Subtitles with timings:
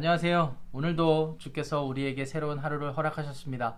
[0.00, 0.56] 안녕하세요.
[0.72, 3.76] 오늘도 주께서 우리에게 새로운 하루를 허락하셨습니다.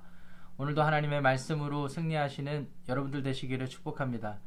[0.56, 4.38] 오늘도 하나님의 말씀으로 승리하시는 여러분들 되시기를 축복합니다.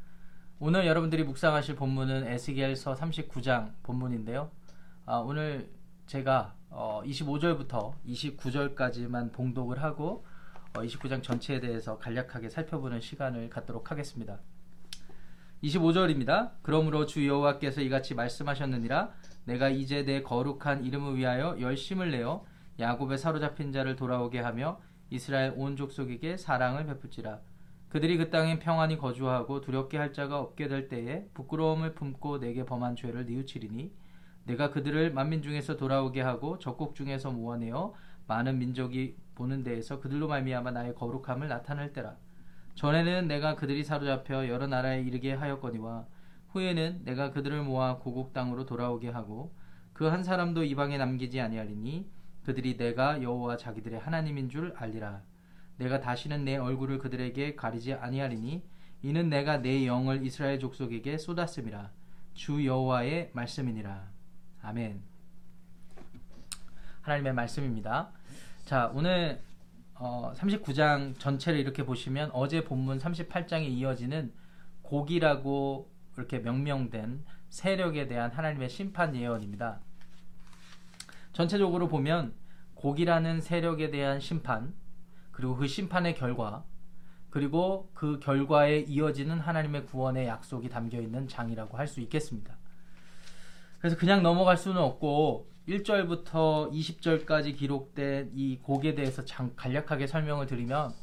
[0.59, 4.51] 오늘 여러분들이 묵상하실 본문은 에스겔서 39장 본문인데요.
[5.05, 5.69] 아, 오늘
[6.07, 10.25] 제가 어, 25절부터 29절까지만 봉독을 하고
[10.77, 14.39] 어, 29장 전체에 대해서 간략하게 살펴보는 시간을 갖도록 하겠습니다.
[15.63, 16.51] 25절입니다.
[16.61, 19.11] 그러므로 주 여호와께서 이같이 말씀하셨느니라.
[19.45, 22.45] 내가 이제 내 거룩한 이름을 위하여 열심을 내어
[22.79, 24.79] 야곱의 사로잡힌 자를 돌아오게 하며
[25.09, 27.39] 이스라엘 온 족속에게 사랑을 베풀지라.
[27.89, 32.95] 그들이 그 땅에 평안히 거주하고 두렵게 할 자가 없게 될 때에 부끄러움을 품고 내게 범한
[32.97, 33.93] 죄를 뉘우치리니
[34.45, 37.93] 내가 그들을 만민 중에서 돌아오게 하고 적국 중에서 모아내어
[38.27, 42.17] 많은 민족이 보는 데에서 그들로 말미암아 나의 거룩함을 나타낼 때라
[42.75, 46.05] 전에는 내가 그들이 사로잡혀 여러 나라에 이르게 하였거니와
[46.49, 49.53] 후에는 내가 그들을 모아 고국 땅으로 돌아오게 하고
[49.93, 52.09] 그 한 사람도 이방에 남기지 아니하리니
[52.43, 55.23] 그들이 내가 여호와 자기들의 하나님인 줄 알리라.
[55.77, 58.63] 내가 다시는 내 얼굴을 그들에게 가리지 아니하리니
[59.03, 61.91] 이는 내가 내 영을 이스라엘 족속에게 쏟았음이라.
[62.33, 64.09] 주 여호와의 말씀이니라.
[64.61, 65.01] 아멘.
[67.01, 68.11] 하나님의 말씀입니다.
[68.65, 69.41] 자, 오늘
[69.95, 74.33] 어, 39장 전체를 이렇게 보시면 어제 본문 38장에 이어지는
[74.81, 79.79] 곡이라고 이렇게 명명된 세력에 대한 하나님의 심판 예언입니다.
[81.33, 82.33] 전체적으로 보면
[82.75, 84.73] 곡이라는 세력에 대한 심판,
[85.31, 86.63] 그리고 그 심판의 결과,
[87.29, 92.57] 그리고 그 결과에 이어지는 하나님의 구원의 약속이 담겨 있는 장이라고 할 수 있겠습니다.
[93.79, 100.93] 그래서 그냥 넘어갈 수는 없고 1절부터 20절까지 기록된 이 곡에 대해서 장, 간략하게 설명을 드리면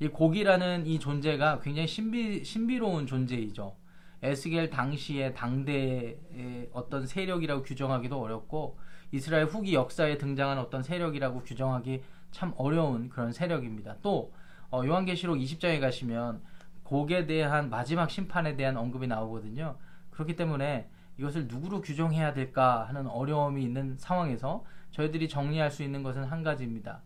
[0.00, 3.76] 이 곡이라는 이 존재가 굉장히 신비, 신비로운 존재이죠.
[4.22, 8.78] 에스겔 당시의 당대의 어떤 세력이라고 규정하기도 어렵고
[9.12, 13.96] 이스라엘 후기 역사에 등장한 어떤 세력이라고 규정하기 참 어려운 그런 세력입니다.
[14.02, 14.32] 또
[14.70, 16.42] 어, 요한계시록 20장에 가시면
[16.82, 19.76] 곡에 대한 마지막 심판에 대한 언급이 나오거든요.
[20.10, 20.88] 그렇기 때문에
[21.18, 27.02] 이것을 누구로 규정해야 될까 하는 어려움이 있는 상황에서 저희들이 정리할 수 있는 것은 한 가지입니다.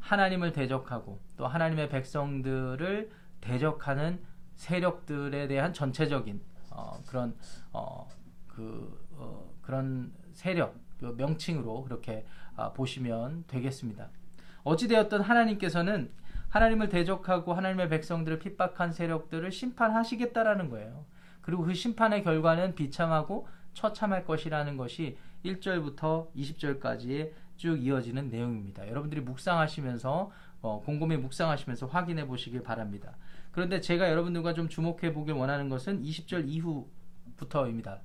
[0.00, 3.10] 하나님을 대적하고 또 하나님의 백성들을
[3.40, 4.20] 대적하는
[4.56, 6.40] 세력들에 대한 전체적인
[6.70, 7.36] 어, 그런
[7.72, 8.08] 어,
[8.46, 14.08] 그 어, 그런 세력 그 명칭으로 그렇게 아, 보시면 되겠습니다.
[14.64, 16.10] 어찌되었든 하나님께서는
[16.50, 21.06] 하나님을 대적하고 하나님의 백성들을 핍박한 세력들을 심판하시겠다라는 거예요.
[21.50, 28.86] 그리고 그 심판의 결과는 비참하고 처참할 것이라는 것이 1절부터 20절까지의 쭉 이어지는 내용입니다.
[28.86, 30.30] 여러분들이 묵상하시면서
[30.62, 33.16] 어, 곰곰이 묵상하시면서 확인해 보시길 바랍니다.
[33.50, 38.00] 그런데 제가 여러분들과 좀 주목해 보길 원하는 것은 20절 이후부터입니다.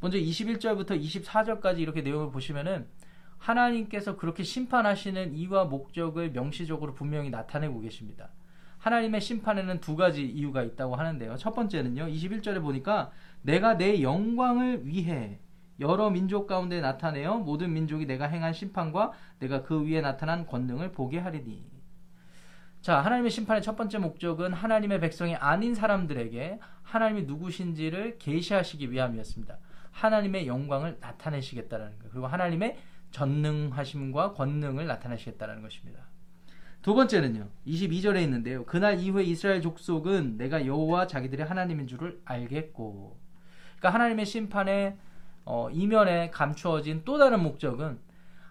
[0.00, 2.88] 먼저 21절부터 24절까지 이렇게 내용을 보시면은
[3.38, 8.30] 하나님께서 그렇게 심판하시는 이유와 목적을 명시적으로 분명히 나타내고 계십니다.
[8.80, 11.36] 하나님의 심판에는 두 가지 이유가 있다고 하는데요.
[11.36, 13.10] 첫 번째는요, 21절에 보니까
[13.42, 15.38] 내가 내 영광을 위해
[15.78, 21.18] 여러 민족 가운데 나타내어 모든 민족이 내가 행한 심판과 내가 그 위에 나타난 권능을 보게
[21.18, 21.64] 하리니.
[22.80, 29.58] 자, 하나님의 심판의 첫 번째 목적은 하나님의 백성이 아닌 사람들에게 하나님이 누구신지를 계시하시기 위함이었습니다.
[29.90, 32.08] 하나님의 영광을 나타내시겠다라는 거.
[32.10, 32.78] 그리고 하나님의
[33.10, 36.06] 전능하심과 권능을 나타내시겠다라는 것입니다.
[36.82, 37.46] 두 번째는요.
[37.66, 38.64] 22절에 있는데요.
[38.64, 43.18] 그날 이후에 이스라엘 족속은 내가 여호와 자기들의 하나님인 줄을 알겠고.
[43.76, 44.96] 그러니까 하나님의 심판의
[45.44, 47.98] 어, 이면에 감추어진 또 다른 목적은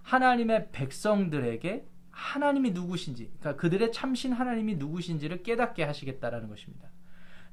[0.03, 6.89] 하나님의 백성들에게 하나님이 누구신지, 그러니까 그들의 참신 하나님이 누구신지를 깨닫게 하시겠다라는 것입니다.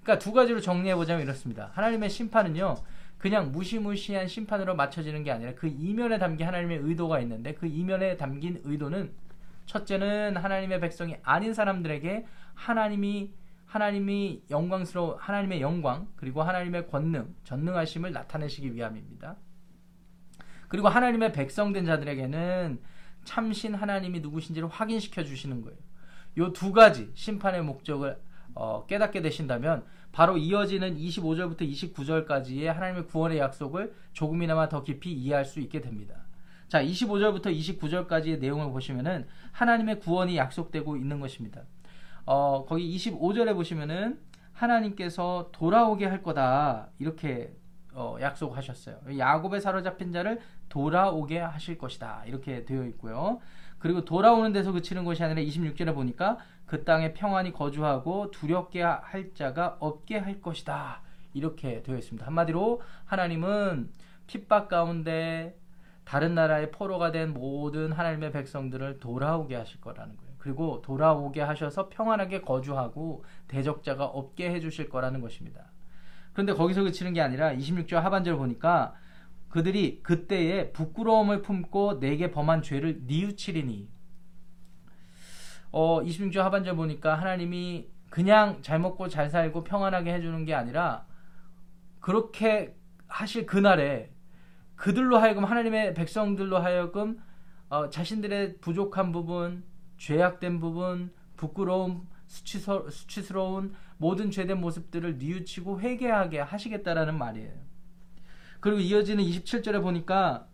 [0.02, 1.70] 그러니까 두 가지로 정리해 보자면 이렇습니다.
[1.74, 2.76] 하나님의 심판은요,
[3.18, 8.60] 그냥 무시무시한 심판으로 맞춰지는 게 아니라 그 이면에 담긴 하나님의 의도가 있는데 그 이면에 담긴
[8.64, 9.12] 의도는
[9.66, 13.32] 첫째는 하나님의 백성이 아닌 사람들에게 하나님이
[13.66, 19.36] 하나님이 영광스러운 하나님의 영광 그리고 하나님의 권능 전능하심을 나타내시기 위함입니다.
[20.68, 22.80] 그리고 하나님의 백성된 자들에게는
[23.24, 25.78] 참신 하나님이 누구신지를 확인시켜 주시는 거예요.
[26.38, 28.20] 이두 가지 심판의 목적을
[28.54, 35.60] 어, 깨닫게 되신다면 바로 이어지는 25절부터 29절까지의 하나님의 구원의 약속을 조금이나마 더 깊이 이해할 수
[35.60, 36.25] 있게 됩니다.
[36.68, 41.62] 자, 25절부터 29절까지의 내용을 보시면은 하나님의 구원이 약속되고 있는 것입니다.
[42.24, 44.18] 어, 거기 25절에 보시면은
[44.52, 46.88] 하나님께서 돌아오게 할 거다.
[46.98, 47.54] 이렇게
[47.92, 48.96] 어, 약속하셨어요.
[49.16, 52.24] 야곱의 사로잡힌 자를 돌아오게 하실 것이다.
[52.26, 53.40] 이렇게 되어 있고요.
[53.78, 59.76] 그리고 돌아오는 데서 그치는 것이 아니라 26절에 보니까 그 땅에 평안히 거주하고 두렵게 할 자가
[59.78, 61.02] 없게 할 것이다.
[61.32, 62.26] 이렇게 되어 있습니다.
[62.26, 63.90] 한마디로 하나님은
[64.26, 65.56] 핍박 가운데
[66.06, 70.34] 다른 나라의 포로가 된 모든 하나님의 백성들을 돌아오게 하실 거라는 거예요.
[70.38, 75.72] 그리고 돌아오게 하셔서 평안하게 거주하고 대적자가 없게 해주실 거라는 것입니다.
[76.32, 78.94] 그런데 거기서 그치는 게 아니라 26절 하반절 보니까
[79.48, 83.88] 그들이 그때에 부끄러움을 품고 내게 범한 죄를 뉘우치리니
[85.72, 91.04] 어, 26절 하반절 보니까 하나님이 그냥 잘 먹고 잘 살고 평안하게 해주는 게 아니라
[91.98, 92.76] 그렇게
[93.08, 94.12] 하실 그날에
[94.76, 97.18] 그들로 하여금 하나님의 백성들로 하여금
[97.68, 99.64] 어, 자신들의 부족한 부분,
[99.98, 107.52] 죄악된 부분, 부끄러움, 수치서, 수치스러운 모든 죄된 모습들을 뉘우치고 회개하게 하시겠다라는 말이에요.
[108.60, 110.46] 그리고 이어지는 27절에 보니까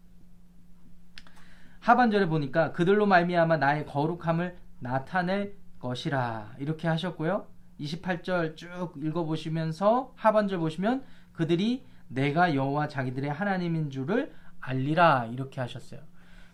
[1.81, 7.49] 하반절에 보니까 그들로 말미암아 나의 거룩함을 나타낼 것이라 이렇게 하셨고요.
[7.81, 16.01] 28절 쭉 읽어보시면서 하반절 보시면 그들이 내가 여호와 자기들의 하나님인 줄을 알리라 이렇게 하셨어요.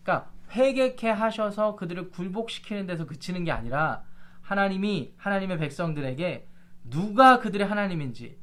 [0.02, 4.04] 그러니까 회개케 하셔서 그들을 굴복시키는 데서 그치는 게 아니라
[4.40, 6.48] 하나님이 하나님의 백성들에게
[6.84, 8.38] 누가 그들의 하나님인지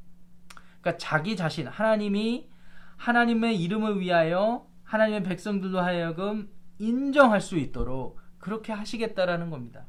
[0.82, 2.48] 그러니까 자기 자신 하나님이
[2.98, 9.86] 하나님의 이름을 위하여 하나님의 백성들로 하여금 인정할 수 있도록 그렇게 하시겠다라는 겁니다.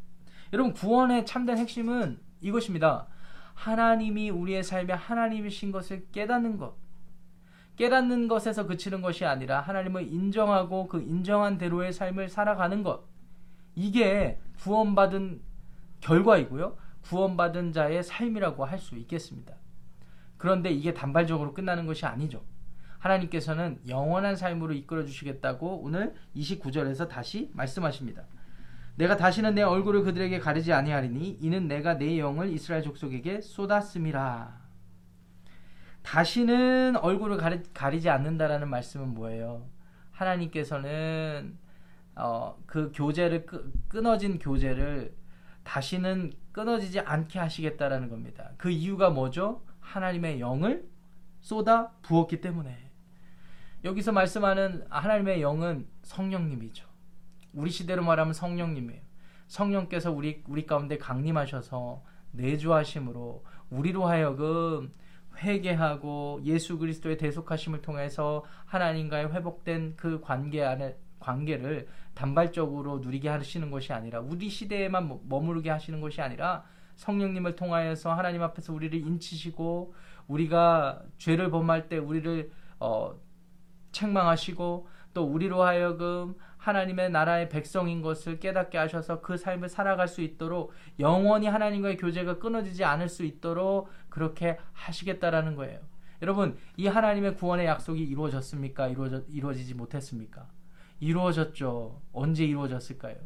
[0.52, 3.08] 여러분 구원의 참된 핵심은 이것입니다.
[3.52, 6.76] 하나님이 우리의 삶에 하나님이신 것을 깨닫는 것.
[7.76, 13.04] 깨닫는 것에서 그치는 것이 아니라 하나님을 인정하고 그 인정한 대로의 삶을 살아가는 것.
[13.74, 15.42] 이게 구원받은
[16.00, 16.76] 결과이고요.
[17.02, 19.54] 구원받은 자의 삶이라고 할 수 있겠습니다.
[20.38, 22.42] 그런데 이게 단발적으로 끝나는 것이 아니죠.
[22.98, 28.24] 하나님께서는 영원한 삶으로 이끌어 주시겠다고 오늘 29절에서 다시 말씀하십니다.
[28.96, 34.65] 내가 다시는 내 얼굴을 그들에게 가리지 아니하리니 이는 내가 내 영을 이스라엘 족속에게 쏟았음이라.
[36.06, 39.68] 다시는 얼굴을 가리, 가리지 않는다라는 말씀은 뭐예요?
[40.12, 41.58] 하나님께서는
[42.14, 45.12] 어, 그 교제를 끄, 끊어진 교제를
[45.64, 48.52] 다시는 끊어지지 않게 하시겠다라는 겁니다.
[48.56, 49.64] 그 이유가 뭐죠?
[49.80, 50.88] 하나님의 영을
[51.40, 52.88] 쏟아 부었기 때문에.
[53.82, 56.86] 여기서 말씀하는 하나님의 영은 성령님이죠.
[57.52, 59.02] 우리 시대로 말하면 성령님이에요.
[59.48, 64.92] 성령께서 우리 우리 가운데 강림하셔서 내주하심으로 우리로 하여금
[65.38, 73.92] 회개하고 예수 그리스도의 대속하심을 통해서 하나님과의 회복된 그 관계 안에 관계를 단발적으로 누리게 하시는 것이
[73.92, 76.64] 아니라 우리 시대에만 머무르게 하시는 것이 아니라
[76.96, 79.94] 성령님을 통하여서 하나님 앞에서 우리를 인치시고
[80.28, 82.50] 우리가 죄를 범할 때 우리를
[82.80, 83.14] 어,
[83.92, 86.34] 책망하시고 또 우리로 하여금
[86.66, 92.82] 하나님의 나라의 백성인 것을 깨닫게 하셔서 그 삶을 살아갈 수 있도록 영원히 하나님과의 교제가 끊어지지
[92.82, 95.78] 않을 수 있도록 그렇게 하시겠다라는 거예요.
[96.22, 98.88] 여러분, 이 하나님의 구원의 약속이 이루어졌습니까?
[98.88, 100.48] 이루어져, 이루어지지 못했습니까?
[100.98, 102.00] 이루어졌죠.
[102.12, 103.16] 언제 이루어졌을까요?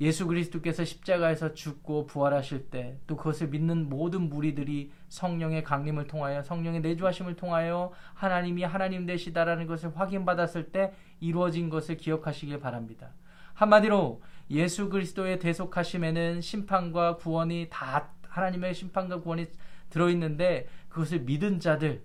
[0.00, 6.80] 예수 그리스도께서 십자가에서 죽고 부활하실 때 또 그것을 믿는 모든 무리들이 성령의 강림을 통하여 성령의
[6.80, 13.10] 내주하심을 통하여 하나님이 하나님 되시다라는 것을 확인받았을 때 이루어진 것을 기억하시길 바랍니다.
[13.54, 19.48] 한마디로 예수 그리스도의 대속하심에는 심판과 구원이 다 하나님의 심판과 구원이
[19.90, 22.02] 들어있는데 그것을 믿은 자들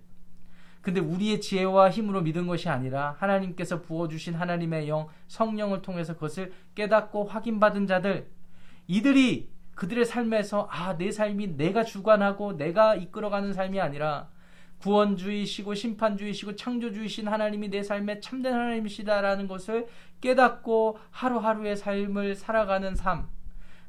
[0.85, 7.23] 근데 우리의 지혜와 힘으로 믿은 것이 아니라 하나님께서 부어주신 하나님의 영, 성령을 통해서 그것을 깨닫고
[7.25, 8.29] 확인받은 자들,
[8.85, 14.29] 이들이 그들의 삶에서 아, 내 삶이 내가 주관하고 내가 이끌어가는 삶이 아니라
[14.77, 19.87] 구원주의시고 심판주의시고 창조주의신 하나님이 내 삶의 참된 하나님이시다라는 것을
[20.21, 23.27] 깨닫고 하루하루의 삶을 살아가는 삶.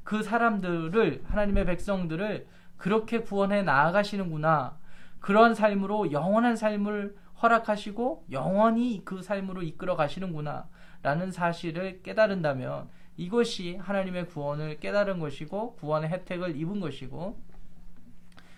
[0.02, 2.46] 그 사람들을, 하나님의 백성들을
[2.78, 4.78] 그렇게 구원해 나아가시는구나.
[5.20, 10.68] 그러한 삶으로 영원한 삶을 허락하시고 영원히 그 삶으로 이끌어 가시는구나
[11.02, 17.40] 라는 사실을 깨달은다면 이것이 하나님의 구원을 깨달은 것이고 구원의 혜택을 입은 것이고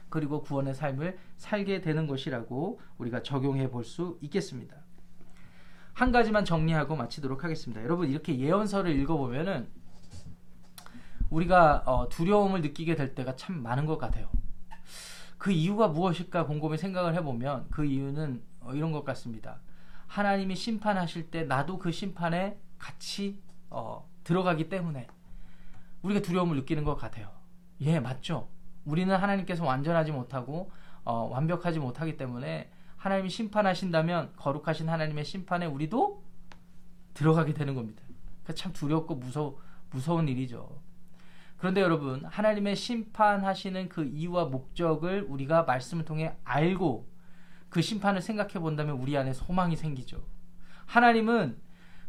[0.09, 4.77] 그리고 구원의 삶을 살게 되는 것이라고 우리가 적용해 볼 수 있겠습니다.
[5.93, 7.83] 한 가지만 정리하고 마치도록 하겠습니다.
[7.83, 9.69] 여러분 이렇게 예언서를 읽어보면은
[11.29, 14.31] 우리가 어, 두려움을 느끼게 될 때가 참 많은 것 같아요.
[15.38, 19.61] 그 이유가 무엇일까 곰곰이 생각을 해보면 그 이유는 어, 이런 것 같습니다.
[20.09, 23.40] 하나님이 심판하실 때 나도 그 심판에 같이
[23.71, 25.07] 어, 들어가기 때문에
[26.02, 27.30] 우리가 두려움을 느끼는 것 같아요.
[27.80, 28.49] 예, 맞죠.
[28.85, 30.71] 우리는 하나님께서 완전하지 못하고
[31.04, 36.23] 어, 완벽하지 못하기 때문에 하나님이 심판하신다면 거룩하신 하나님의 심판에 우리도
[37.14, 38.02] 들어가게 되는 겁니다.
[38.54, 39.57] 참 두렵고 무서
[39.90, 40.80] 무서운 일이죠.
[41.59, 47.09] 그런데 여러분, 하나님의 심판하시는 그 이유와 목적을 우리가 말씀을 통해 알고
[47.69, 50.23] 그 심판을 생각해 본다면 우리 안에 소망이 생기죠.
[50.87, 51.59] 하나님은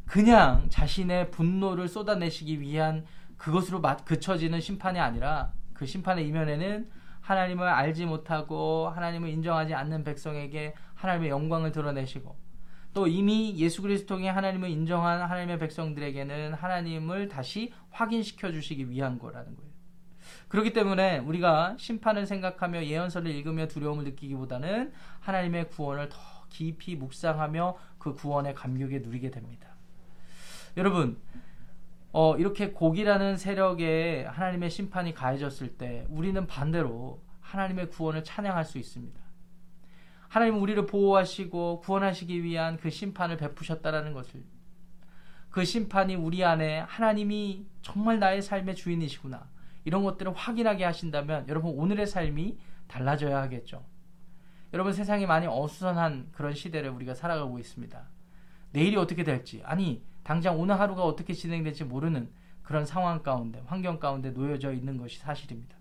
[0.06, 3.06] 그냥 자신의 분노를 쏟아내시기 위한
[3.38, 6.90] 그것으로 마- 그쳐지는 심판이 아니라 그 심판의 이면에는
[7.22, 12.36] 하나님을 알지 못하고 하나님을 인정하지 않는 백성에게 하나님의 영광을 드러내시고
[12.94, 19.70] 또 이미 예수 그리스도의 하나님을 인정한 하나님의 백성들에게는 하나님을 다시 확인시켜 주시기 위한 거라는 거예요.
[20.48, 26.18] 그렇기 때문에 우리가 심판을 생각하며 예언서를 읽으며 두려움을 느끼기보다는 하나님의 구원을 더
[26.50, 29.70] 깊이 묵상하며 그 구원의 감격에 누리게 됩니다.
[30.78, 31.20] 여러분,
[32.12, 39.20] 어, 이렇게 고기라는 세력에 하나님의 심판이 가해졌을 때 우리는 반대로 하나님의 구원을 찬양할 수 있습니다.
[40.30, 44.44] 하나님은 우리를 보호하시고 구원하시기 위한 그 심판을 베푸셨다라는 것을
[45.50, 49.50] 그 심판이 우리 안에 하나님이 정말 나의 삶의 주인이시구나
[49.86, 52.58] 이런 것들을 확인하게 하신다면 여러분 오늘의 삶이
[52.88, 53.84] 달라져야 하겠죠.
[54.72, 58.08] 여러분 세상이 많이 어수선한 그런 시대를 우리가 살아가고 있습니다.
[58.72, 62.30] 내일이 어떻게 될지 아니 당장 오늘 하루가 어떻게 진행될지 모르는
[62.62, 65.76] 그런 상황 가운데 환경 가운데 놓여져 있는 것이 사실입니다.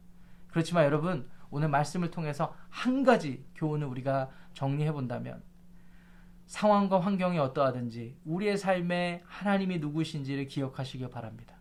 [0.48, 5.42] 그렇지만 여러분 오늘 말씀을 통해서 한 가지 교훈을 우리가 정리해 본다면
[6.46, 11.56] 상황과 환경이 어떠하든지 우리의 삶에 하나님이 누구신지를 기억하시기 바랍니다.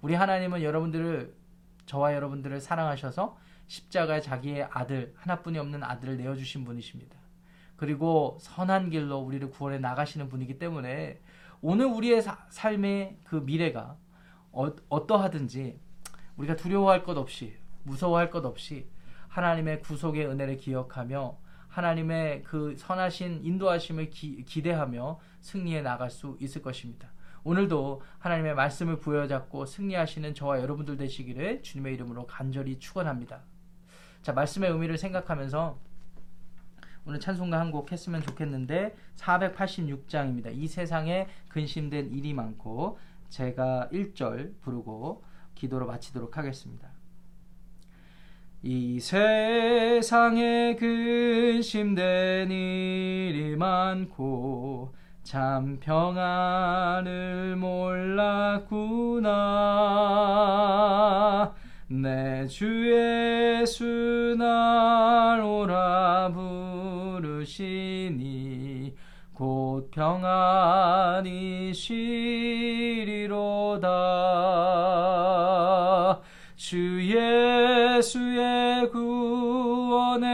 [0.00, 1.34] 우리 하나님은 여러분들을
[1.86, 7.18] 저와 여러분들을 사랑하셔서 십자가에 자기의 아들 하나뿐이 없는 아들을 내어 주신 분이십니다.
[7.76, 11.20] 그리고 선한 길로 우리를 구원해 나가시는 분이기 때문에
[11.60, 13.96] 오늘 우리의 사- 삶의 그 미래가
[14.52, 15.78] 어, 어떠하든지
[16.36, 18.88] 우리가 두려워할 것 없이 무서워할 것 없이
[19.30, 27.08] 하나님의 구속의 은혜를 기억하며 하나님의 그 선하신 인도하심을 기, 기대하며 승리해 나갈 수 있을 것입니다.
[27.44, 33.40] 오늘도 하나님의 말씀을 부여잡고 승리하시는 저와 여러분들 되시기를 주님의 이름으로 간절히 축원합니다.
[34.22, 35.78] 자, 말씀의 의미를 생각하면서
[37.06, 40.52] 오늘 찬송가 한 곡 했으면 좋겠는데 486장입니다.
[40.52, 42.98] 이 세상에 근심된 일이 많고
[43.30, 46.89] 제가 1절 부르고 기도로 마치도록 하겠습니다.
[48.62, 59.30] 이 세상에 근심된 일이 많고 참 평안을 몰랐구나.
[61.88, 66.30] 내 주 예수 날 오라
[67.18, 68.94] 부르시니
[69.32, 73.88] 곧 평안이 쉬리로다
[76.60, 80.28] 주 예수의 구원의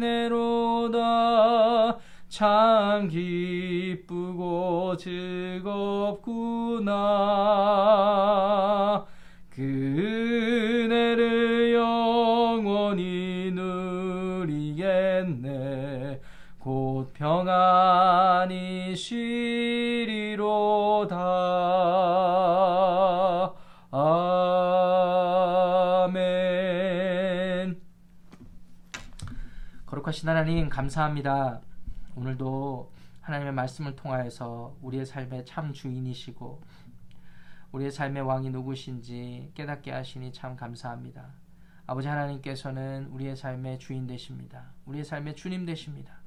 [0.00, 1.98] 은혜로다.
[2.30, 6.24] 참 기쁘고 즐겁구나
[30.04, 31.62] 거룩하신 하나님 감사합니다
[32.14, 32.92] 오늘도
[33.22, 36.60] 하나님의 말씀을 통하여서 우리의 삶의 참 주인이시고
[37.72, 41.32] 우리의 삶의 왕이 누구신지 깨닫게 하시니 참 감사합니다.
[41.86, 44.74] 아버지 하나님께서는 우리의 삶의 주인 되십니다.
[44.84, 46.18] 우리의 삶의 주님 되십니다.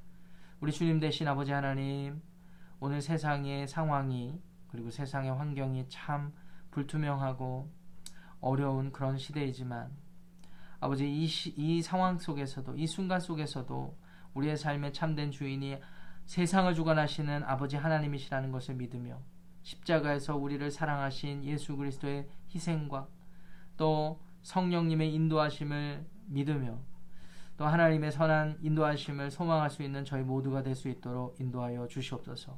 [0.60, 2.22] 우리 주님 되신 아버지 하나님,
[2.79, 6.34] 오늘 세상의 상황이 그리고 세상의 환경이 참
[6.72, 7.69] 불투명하고
[8.41, 9.91] 어려운 그런 시대이지만
[10.79, 13.98] 아버지 이, 시, 이 상황 속에서도 이 순간 속에서도
[14.34, 15.77] 우리의 삶의 참된 주인이
[16.25, 19.19] 세상을 주관하시는 아버지 하나님이시라는 것을 믿으며
[19.63, 23.07] 십자가에서 우리를 사랑하신 예수 그리스도의 희생과
[23.75, 26.79] 또 성령님의 인도하심을 믿으며
[27.57, 32.57] 또 하나님의 선한 인도하심을 소망할 수 있는 저희 모두가 될 수 있도록 인도하여 주시옵소서.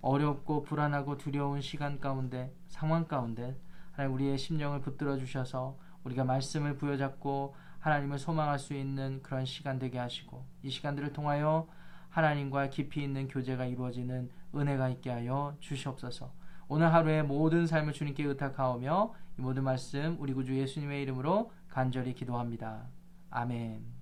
[0.00, 3.56] 어렵고 불안하고 두려운 시간 가운데 상황 가운데
[3.92, 9.98] 하나님 우리의 심령을 붙들어 주셔서 우리가 말씀을 부여잡고 하나님을 소망할 수 있는 그런 시간 되게
[9.98, 11.66] 하시고 이 시간들을 통하여
[12.10, 16.30] 하나님과 깊이 있는 교제가 이루어지는 은혜가 있게 하여 주시옵소서.
[16.68, 22.86] 오늘 하루의 모든 삶을 주님께 의탁하오며 이 모든 말씀 우리 구주 예수님의 이름으로 간절히 기도합니다.
[23.30, 24.01] 아멘.